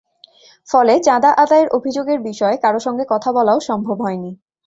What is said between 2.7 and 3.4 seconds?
সঙ্গে কথা